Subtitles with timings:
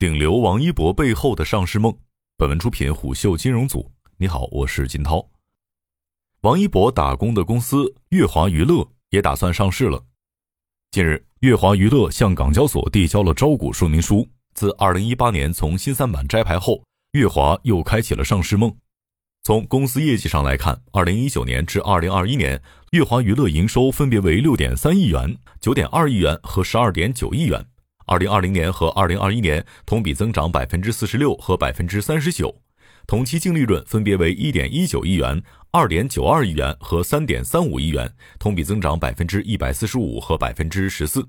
[0.00, 1.94] 顶流王一博背后的上市梦。
[2.38, 3.92] 本文出品虎嗅金融组。
[4.16, 5.28] 你好，我是金涛。
[6.40, 10.02] 王一博打工的公司乐华娱乐也打算上市了。
[10.90, 14.26] 近日，乐华娱乐向港交所递交了招股说明书。
[14.54, 16.82] 自2018年从新三板摘牌后，
[17.12, 18.74] 乐华又开启了上市梦。
[19.42, 22.62] 从公司业绩上来看，2019年至2021年，
[22.92, 27.66] 乐华娱乐营收分别为6.3亿元、9.2亿元和12.9亿元。
[28.10, 32.54] 2020年和2021年同比增长46%和39%，
[33.06, 35.40] 同期净利润分别为1.19亿元、
[35.70, 41.24] 2.92亿元和3.35亿元，同比增长145%和14%。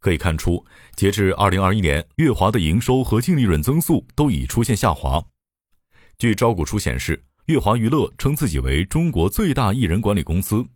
[0.00, 0.64] 可以看出，
[0.96, 5.22] 截至2021年，乐华的营收和净利润增速都已出现下滑。
[6.16, 10.66] 据招股书显示，乐华娱乐称自己为中国最大艺人管理公司。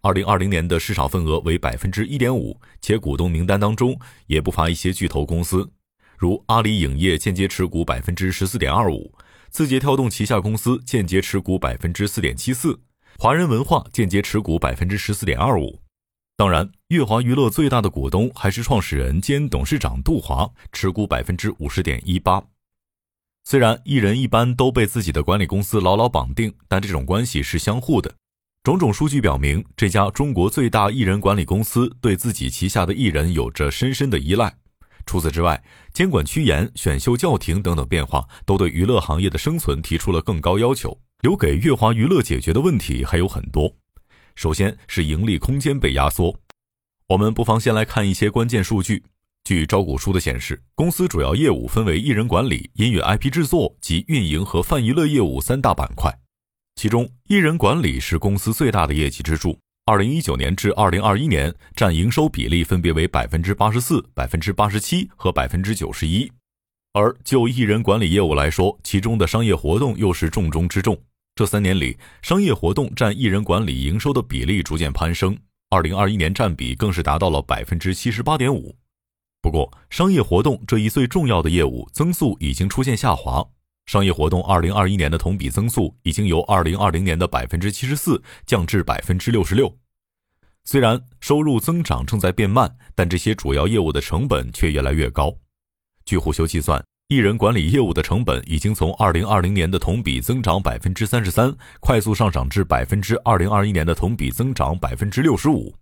[0.00, 5.70] 二零二零年的市场份额为百分之一点五，且股东名单当中也不乏一些巨头公司，
[6.16, 9.12] 如阿里影业间接持股百分之十四点二五，
[9.50, 12.78] 字节跳动旗下公司间接持股百分之四点七四，
[13.18, 15.80] 华人文化间接持股百分之十四点二五。
[16.36, 22.40] 当然，乐华娱乐最大的股东还是创始人兼董事长杜华，持股百分之五十点一八。
[23.42, 28.14] 虽然艺人一般都被自己的管理公司牢牢绑定，但这种关系是相互的。
[28.64, 34.54] 种种数据表明，这家中国最大艺人管理公司对自己旗下的艺人有着深深的依赖。
[35.06, 35.62] 除此之外，
[35.94, 40.98] 监管趋严、选秀叫停等等变化，都对娱乐行业的生存提出了更高要求。
[41.22, 43.74] 留给乐华娱乐解决的问题还有很多。
[44.34, 46.38] 首先是盈利空间被压缩。
[47.06, 49.02] 我们不妨先来看一些关键数据。
[49.44, 56.14] 据招股书的显示，公司主要业务分为艺人管理、音乐 IP 制作及运营和泛娱乐业务三大板块。
[56.78, 59.58] 其中，艺人管理是公司最大的业绩支柱。
[59.84, 66.30] 二零一九年至二零二一年，占营收比例分别为百分之八十四、百分之八十七和百分之九十一。
[66.92, 70.96] 而就艺人管理业务来说，其中的商业活动又是重中之重。
[71.34, 75.36] 这三年里，商业活动占艺人管理营收的比例逐渐攀升，
[75.70, 78.76] 二零二一年占比更是达到了百分之七十八点五。
[79.42, 83.44] 不过，商业活动这一最重要的业务增速已经出现下滑。
[83.88, 89.74] 商业活动二零二一年的同比增速已经由二零二零年的百分之七十四降至百分之六十六。
[90.62, 95.34] 虽然收入增长正在变慢，但这些主要业务的成本却越来越高。
[96.04, 105.74] 据虎嗅计算，艺人管理业务的成本已经从二零二零年的同比增长百分之三十三，快速上涨至百分之二零二一年的同比增长百分之六十五。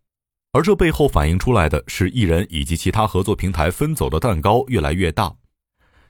[0.53, 5.35] 而这背后反映出来的是，艺人以及其他合作平台分走的蛋糕越来越大。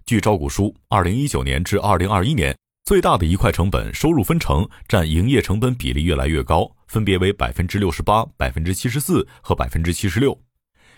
[0.06, 10.41] 据招股书，二零一九年至二零二一年，最大的一块成本收入分成占营业成本比例越来越高，分别为百分之六十八、百分之七十四和百分之七十六。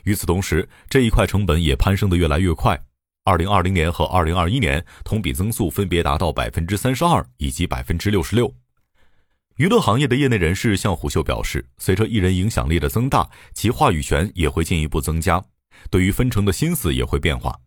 [0.05, 2.79] 与此同时，这一块成本也攀升的越来越快。
[3.25, 8.55] 二零二零年和二零二一年同比增速分别达到百分之三十二以及百分之六十六。
[9.57, 15.43] 娱乐行业的业内人士向虎嗅表示，随着艺人影响力的增大，其话语权也会进一步增加，
[15.91, 17.59] 对于分成的心思也会变化。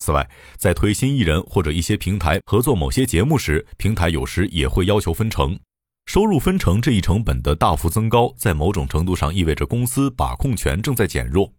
[0.00, 5.58] 此外，在推新艺人或者一些平台合作某些节目时，平台有时也会要求分成。
[6.06, 11.52] 收入分成这一成本的大幅增高，在某种程度上意味着公司把控权正在减弱。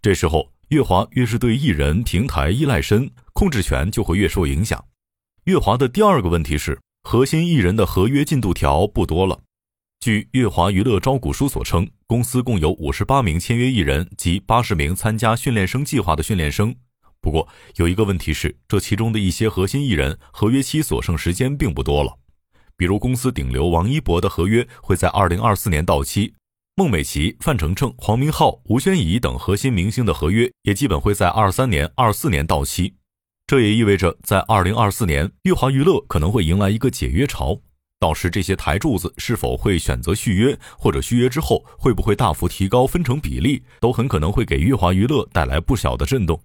[0.00, 4.84] 这时候，乐华越是对艺人平台依赖深，控制权就会越受影响。
[5.44, 9.40] 乐华的第二个问题是，核心艺人的合约进度条不多了。
[9.98, 16.76] 据乐华娱乐招股书所称，公司共有五十八名签约艺人及八十名参加训练生计划的训练生。
[17.20, 22.18] 不过有一个问题是，这其中的一些核心艺人合约期所剩时间并不多了。
[22.76, 26.34] 比如公司顶流王一博的合约会在二零二四年到期，
[26.76, 32.94] 孟美岐、范丞丞、黄明昊、吴宣仪等核心明星的合约也基本会在二三年、二四年到期。
[33.48, 37.60] 这也意味着，在二零二四年，乐华娱乐可能会迎来一个解约潮。
[37.98, 46.40] 到时这些台柱子是否会选择续约，或者续约之后会不会大幅提高分成比例，都很可能会给乐华娱乐带来不小的震动。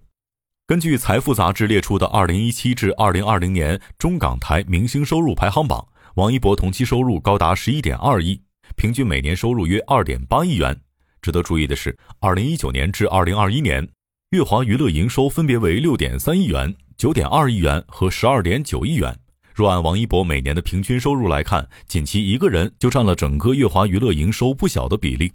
[0.66, 8.40] 根据财富杂志列出的二零一七至二零二零年中港台明星收入排行榜，王一博同期收入高达十一点二亿，
[8.74, 10.74] 平均每年收入约二点八亿元。
[11.20, 13.86] 值得注意的是，二零一九年至二零二一年，
[14.30, 19.14] 乐华娱乐营收分别为六点三亿元、九点二亿元和十二点九亿元。
[19.54, 25.30] 若按王一博每年的平均收入来看，仅其一个人就占了整个乐华娱乐营收不小的比例。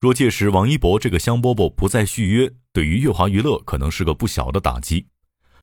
[0.00, 5.06] 若届时王一博这个香饽饽不再续约，对于乐华娱乐可能是个不小的打击。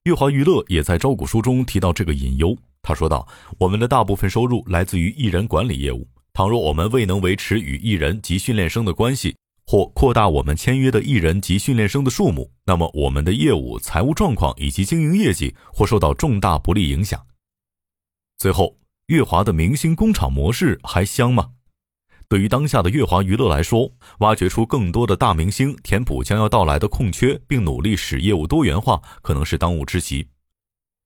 [0.03, 2.55] 乐华娱乐也在招股书中提到这个隐忧。
[2.83, 9.35] 他说道：“我们的大部分收入来自于艺人管理业务，倘若我们未能维持与艺人及训练生的关系，
[9.65, 17.25] 或扩大我们签约的艺人及训练生的数目，那么我们的业务、财务状况以及经营业绩或受到重大不利影响。
[18.37, 21.53] 最后，乐华的明星工厂模式还香吗？
[22.29, 23.89] 对于当下的乐华娱乐来说，
[24.19, 30.27] 挖掘出更多的大明星，填补将要到来的空缺，并努力使业务多元化，可能是当务之急。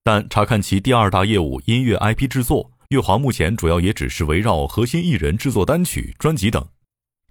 [0.04, 6.66] 但查看其第二大业务音乐 IP 制作，乐华目前主要也只是围绕核心艺人制作单曲、专辑等。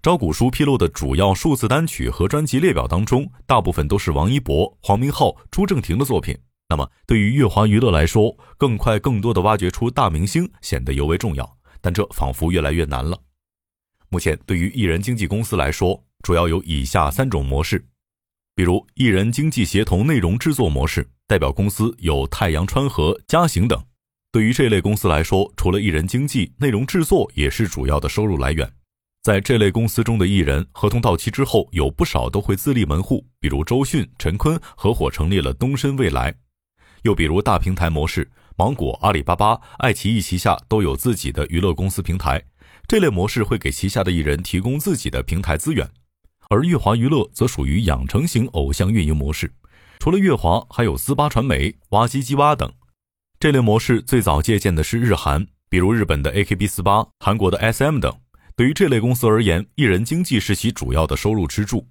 [0.01, 6.37] 招股书披露的主要数字单曲和专辑列表当中，大部分都是王一博、黄明昊、朱正廷的作品。
[6.69, 11.57] 那么，对于乐华娱乐来说，更快、更多的挖掘出大明星显得尤为重要。
[11.81, 13.19] 但这仿佛越来越难了。
[14.13, 17.81] 目前，对于艺人经纪公司来说，主要有以下三种模式，
[18.53, 23.81] 比如艺人经纪协同内容制作模式，代表公司有太阳川河、嘉行等。
[24.29, 28.69] 对于这类公司来说，除了艺人经纪，内容制作也是主要的收入来源。
[29.23, 36.33] 在这类公司中的艺人合同到期之后，有不少都会自立门户，比如周迅、陈坤合伙成立了东深未来；
[37.03, 42.43] 又比如大平台模式，芒果、阿里巴巴、爱奇艺旗下都有自己的娱乐公司平台。
[42.91, 45.89] 这类模式会给旗下的艺人提供自己的平台资源，
[46.49, 49.49] 而乐华娱乐则属于养成型偶像运营模式。
[49.97, 52.69] 除了乐华，还有斯巴传媒、哇唧唧哇等。
[53.39, 58.13] 这类模式最早借鉴的是日韩，比如日本的 AKB 四八、韩国的 SM 等。
[58.57, 61.87] 对于这类公司而言，艺人经济是其主要的收入支柱。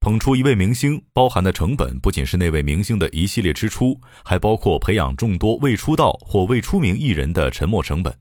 [0.00, 8.16] 捧出一位明星，包含的成本不仅是那位明星的一系列支出，还包括培养众多未出道或未出名艺人的沉没成本。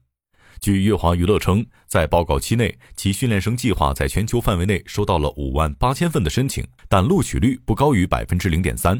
[0.64, 8.98] 据乐华娱乐称，在报告期内，其训练生计划在全球范围内收到了五万八千份的申请，但录取率不高于百分之零点三。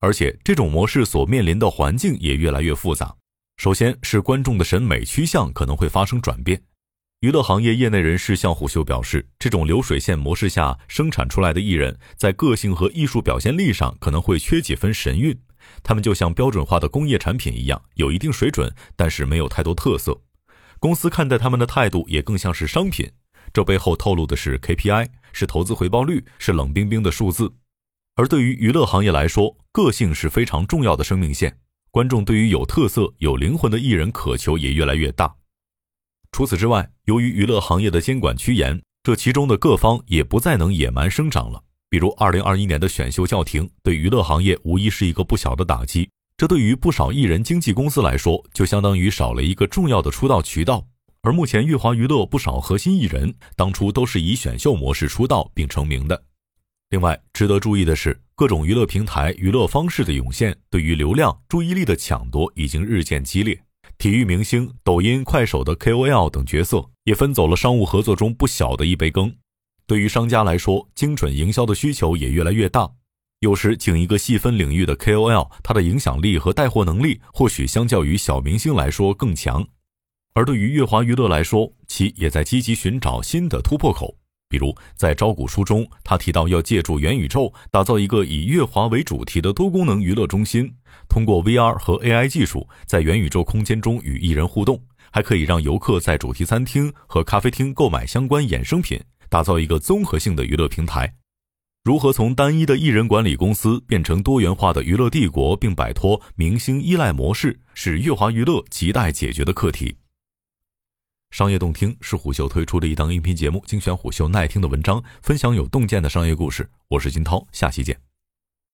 [0.00, 3.14] 而且，这种模式所面临的环境也越来越复杂。
[3.58, 6.62] 首先是观众的审美趋向可能会发生转变。
[7.20, 15.38] 娱乐行业业内人士向虎嗅表示，这种流水线模式下生产出来的艺人，在个性和艺术表现力上可能会缺几分神韵。
[15.82, 20.18] 他们就像标准化的工业产品一样，有一定水准，但是没有太多特色。
[20.82, 23.08] 公司看待他们的态度也更像是商品，
[23.52, 27.54] 这背后透露的是 KPI，是投资回报率，是冷冰冰的数字。
[28.16, 31.56] 而对于娱乐行业来说，个性是非常重要的生命线。
[31.92, 35.32] 观众对于有特色、有灵魂的艺人渴求也越来越大。
[36.32, 41.62] 除此之外，由于娱乐行业的监管趋严，这其中的各方也不再能野蛮生长了。
[41.88, 46.10] 比如，二零二一年的选秀叫停，对娱乐行业无疑是一个不小的打击。
[46.42, 50.84] 这对于不少艺人经纪公司来说，就相当于少了一个重要的出道渠道。
[51.20, 56.20] 而目前，乐华娱乐不少核心艺人当初都是以选秀模式出道并成名的。
[56.90, 63.56] 另外，值得注意的是，各种娱乐平台娱乐方式的涌现，对于流量、注意力的抢夺已经日渐激烈。
[63.96, 69.32] 体育明星、抖音、快手的 KOL 等角色也分走了商务合作中不小的一杯羹。
[69.86, 72.90] 对于商家来说，精准营销的需求也越来越大。
[73.42, 79.66] 有时，请一个细分领域的 KOL，他的影响力和带货能力或许相较于小明星来说更强。
[80.32, 84.16] 而对于乐华娱乐来说，其也在积极寻找新的突破口。
[84.48, 90.72] 比如，在招股书中，他提到要借助元宇宙打造一个以乐华为主题的多功能娱乐中心，
[91.08, 94.80] 通过 VR 和 AI 技术，在元宇宙空间中与艺人互动，
[95.10, 101.12] 还可以让游客在主题餐厅和咖啡厅购买相关衍生品，打造一个综合性的娱乐平台。
[101.84, 109.96] 如何从单一的艺人管理公司变成多元化的娱乐帝国，并摆脱明星依赖模式，是乐华娱乐亟待解决的课题。
[111.32, 116.70] 商业洞听是虎嗅推出的一档音频节目，精选虎嗅耐听的文章，分享有洞见的商业故事。
[116.86, 118.11] 我是金涛，下期见。